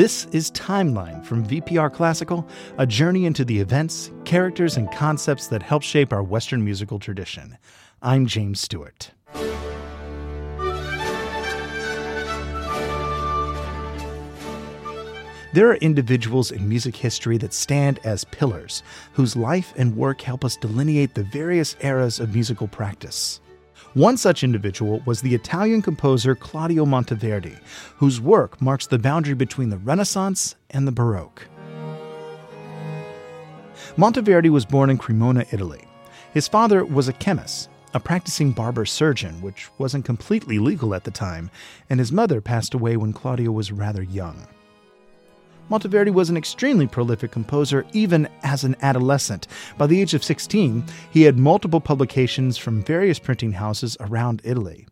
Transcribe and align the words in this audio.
This 0.00 0.24
is 0.32 0.50
Timeline 0.52 1.22
from 1.26 1.46
VPR 1.46 1.92
Classical, 1.92 2.48
a 2.78 2.86
journey 2.86 3.26
into 3.26 3.44
the 3.44 3.60
events, 3.60 4.10
characters, 4.24 4.78
and 4.78 4.90
concepts 4.90 5.48
that 5.48 5.62
help 5.62 5.82
shape 5.82 6.10
our 6.10 6.22
Western 6.22 6.64
musical 6.64 6.98
tradition. 6.98 7.58
I'm 8.00 8.24
James 8.24 8.60
Stewart. 8.60 9.10
There 15.52 15.68
are 15.68 15.76
individuals 15.82 16.50
in 16.50 16.66
music 16.66 16.96
history 16.96 17.36
that 17.36 17.52
stand 17.52 18.00
as 18.02 18.24
pillars, 18.24 18.82
whose 19.12 19.36
life 19.36 19.74
and 19.76 19.94
work 19.94 20.22
help 20.22 20.46
us 20.46 20.56
delineate 20.56 21.14
the 21.14 21.24
various 21.24 21.76
eras 21.82 22.20
of 22.20 22.32
musical 22.32 22.68
practice. 22.68 23.42
One 23.94 24.16
such 24.16 24.44
individual 24.44 25.02
was 25.04 25.20
the 25.20 25.34
Italian 25.34 25.82
composer 25.82 26.36
Claudio 26.36 26.84
Monteverdi, 26.84 27.58
whose 27.96 28.20
work 28.20 28.62
marks 28.62 28.86
the 28.86 29.00
boundary 29.00 29.34
between 29.34 29.70
the 29.70 29.78
Renaissance 29.78 30.54
and 30.70 30.86
the 30.86 30.92
Baroque. 30.92 31.48
Monteverdi 33.96 34.48
was 34.48 34.64
born 34.64 34.90
in 34.90 34.98
Cremona, 34.98 35.44
Italy. 35.50 35.82
His 36.32 36.46
father 36.46 36.84
was 36.84 37.08
a 37.08 37.12
chemist, 37.14 37.68
a 37.92 37.98
practicing 37.98 38.52
barber 38.52 38.86
surgeon, 38.86 39.42
which 39.42 39.68
wasn't 39.78 40.04
completely 40.04 40.60
legal 40.60 40.94
at 40.94 41.02
the 41.02 41.10
time, 41.10 41.50
and 41.88 41.98
his 41.98 42.12
mother 42.12 42.40
passed 42.40 42.74
away 42.74 42.96
when 42.96 43.12
Claudio 43.12 43.50
was 43.50 43.72
rather 43.72 44.04
young. 44.04 44.46
Monteverdi 45.70 46.12
was 46.12 46.28
an 46.28 46.36
extremely 46.36 46.88
prolific 46.88 47.30
composer 47.30 47.86
even 47.92 48.28
as 48.42 48.64
an 48.64 48.74
adolescent. 48.82 49.46
By 49.78 49.86
the 49.86 50.00
age 50.00 50.14
of 50.14 50.24
16, 50.24 50.84
he 51.12 51.22
had 51.22 51.38
multiple 51.38 51.80
publications 51.80 52.58
from 52.58 52.82
various 52.82 53.20
printing 53.20 53.52
houses 53.52 53.96
around 54.00 54.42
Italy. 54.42 54.88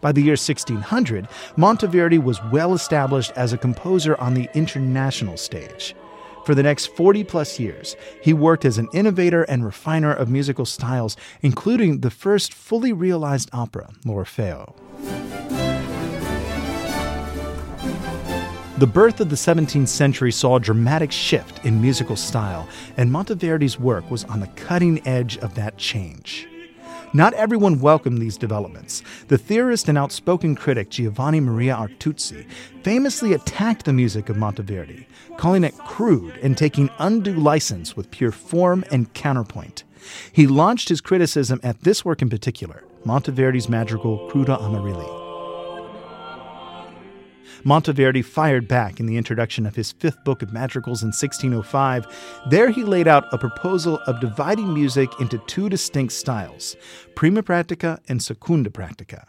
By 0.00 0.10
the 0.10 0.20
year 0.20 0.32
1600, 0.32 1.28
Monteverdi 1.56 2.22
was 2.22 2.42
well 2.52 2.72
established 2.74 3.32
as 3.36 3.52
a 3.52 3.58
composer 3.58 4.20
on 4.20 4.34
the 4.34 4.48
international 4.54 5.36
stage. 5.36 5.96
For 6.44 6.56
the 6.56 6.62
next 6.64 6.86
40 6.86 7.22
plus 7.24 7.60
years, 7.60 7.96
he 8.20 8.32
worked 8.32 8.64
as 8.64 8.78
an 8.78 8.88
innovator 8.92 9.44
and 9.44 9.64
refiner 9.64 10.12
of 10.12 10.28
musical 10.28 10.66
styles, 10.66 11.16
including 11.40 12.00
the 12.00 12.10
first 12.10 12.52
fully 12.52 12.92
realized 12.92 13.48
opera, 13.52 13.90
L'Orfeo. 14.04 14.74
The 18.82 18.88
birth 18.88 19.20
of 19.20 19.30
the 19.30 19.36
17th 19.36 19.86
century 19.86 20.32
saw 20.32 20.56
a 20.56 20.60
dramatic 20.60 21.12
shift 21.12 21.64
in 21.64 21.80
musical 21.80 22.16
style, 22.16 22.66
and 22.96 23.12
Monteverdi's 23.12 23.78
work 23.78 24.10
was 24.10 24.24
on 24.24 24.40
the 24.40 24.48
cutting 24.48 25.06
edge 25.06 25.38
of 25.38 25.54
that 25.54 25.78
change. 25.78 26.48
Not 27.14 27.32
everyone 27.34 27.78
welcomed 27.78 28.18
these 28.18 28.36
developments. 28.36 29.04
The 29.28 29.38
theorist 29.38 29.88
and 29.88 29.96
outspoken 29.96 30.56
critic 30.56 30.90
Giovanni 30.90 31.38
Maria 31.38 31.76
Artusi 31.76 32.44
famously 32.82 33.34
attacked 33.34 33.84
the 33.84 33.92
music 33.92 34.28
of 34.28 34.36
Monteverdi, 34.36 35.06
calling 35.36 35.62
it 35.62 35.78
crude 35.78 36.36
and 36.42 36.58
taking 36.58 36.90
undue 36.98 37.34
license 37.34 37.96
with 37.96 38.10
pure 38.10 38.32
form 38.32 38.84
and 38.90 39.14
counterpoint. 39.14 39.84
He 40.32 40.48
launched 40.48 40.88
his 40.88 41.00
criticism 41.00 41.60
at 41.62 41.82
this 41.82 42.04
work 42.04 42.20
in 42.20 42.28
particular, 42.28 42.82
Monteverdi's 43.04 43.68
madrigal 43.68 44.28
Cruda 44.28 44.58
Amarilli. 44.58 45.21
Monteverdi 47.64 48.24
fired 48.24 48.66
back 48.66 48.98
in 48.98 49.06
the 49.06 49.16
introduction 49.16 49.66
of 49.66 49.76
his 49.76 49.92
fifth 49.92 50.24
book 50.24 50.42
of 50.42 50.52
madrigals 50.52 51.02
in 51.02 51.08
1605. 51.08 52.06
There 52.50 52.70
he 52.70 52.82
laid 52.82 53.06
out 53.06 53.32
a 53.32 53.38
proposal 53.38 54.00
of 54.06 54.20
dividing 54.20 54.74
music 54.74 55.08
into 55.20 55.38
two 55.46 55.68
distinct 55.68 56.12
styles 56.12 56.76
prima 57.14 57.42
pratica 57.42 58.00
and 58.08 58.22
seconda 58.22 58.70
pratica. 58.70 59.26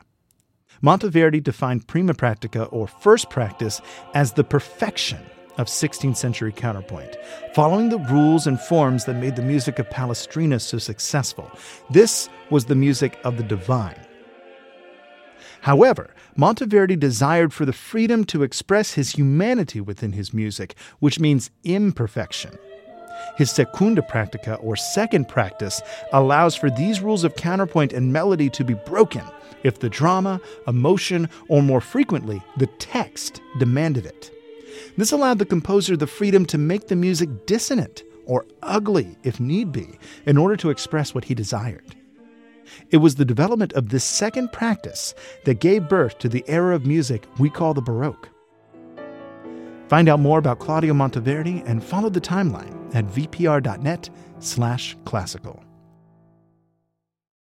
Monteverdi 0.81 1.41
defined 1.41 1.87
prima 1.87 2.13
pratica, 2.13 2.67
or 2.71 2.87
first 2.87 3.29
practice, 3.29 3.81
as 4.13 4.33
the 4.33 4.43
perfection 4.43 5.19
of 5.57 5.67
16th 5.67 6.17
century 6.17 6.51
counterpoint, 6.51 7.15
following 7.53 7.89
the 7.89 7.99
rules 7.99 8.47
and 8.47 8.59
forms 8.59 9.05
that 9.05 9.13
made 9.13 9.35
the 9.35 9.41
music 9.41 9.79
of 9.79 9.89
Palestrina 9.89 10.59
so 10.59 10.77
successful. 10.79 11.49
This 11.89 12.27
was 12.49 12.65
the 12.65 12.75
music 12.75 13.19
of 13.23 13.37
the 13.37 13.43
divine. 13.43 14.02
However, 15.63 16.13
Monteverdi 16.37 16.99
desired 16.99 17.53
for 17.53 17.65
the 17.65 17.71
freedom 17.71 18.25
to 18.25 18.43
express 18.43 18.95
his 18.95 19.11
humanity 19.11 19.79
within 19.79 20.11
his 20.11 20.33
music, 20.33 20.75
which 20.99 21.21
means 21.21 21.51
imperfection. 21.63 22.57
His 23.37 23.49
seconda 23.49 24.01
pratica, 24.01 24.61
or 24.61 24.75
second 24.75 25.29
practice, 25.29 25.81
allows 26.11 26.53
for 26.53 26.69
these 26.69 26.99
rules 26.99 27.23
of 27.23 27.37
counterpoint 27.37 27.93
and 27.93 28.11
melody 28.11 28.49
to 28.49 28.65
be 28.65 28.73
broken 28.73 29.23
if 29.63 29.79
the 29.79 29.89
drama, 29.89 30.41
emotion, 30.67 31.29
or 31.47 31.63
more 31.63 31.79
frequently, 31.79 32.43
the 32.57 32.67
text 32.67 33.39
demanded 33.57 34.05
it. 34.05 34.31
This 34.97 35.13
allowed 35.13 35.39
the 35.39 35.45
composer 35.45 35.95
the 35.95 36.07
freedom 36.07 36.45
to 36.47 36.57
make 36.57 36.89
the 36.89 36.97
music 36.97 37.45
dissonant 37.45 38.03
or 38.25 38.45
ugly 38.63 39.17
if 39.23 39.39
need 39.39 39.71
be 39.71 39.97
in 40.25 40.37
order 40.37 40.57
to 40.57 40.71
express 40.71 41.15
what 41.15 41.23
he 41.23 41.33
desired. 41.33 41.92
It 42.91 42.97
was 42.97 43.15
the 43.15 43.25
development 43.25 43.73
of 43.73 43.89
this 43.89 44.03
second 44.03 44.51
practice 44.51 45.15
that 45.45 45.59
gave 45.59 45.89
birth 45.89 46.19
to 46.19 46.29
the 46.29 46.43
era 46.47 46.75
of 46.75 46.85
music 46.85 47.25
we 47.39 47.49
call 47.49 47.73
the 47.73 47.81
Baroque. 47.81 48.29
Find 49.87 50.07
out 50.09 50.19
more 50.19 50.39
about 50.39 50.59
Claudio 50.59 50.93
Monteverdi 50.93 51.63
and 51.67 51.83
follow 51.83 52.09
the 52.09 52.21
timeline 52.21 52.93
at 52.95 53.05
vpr.net/classical. 53.05 55.63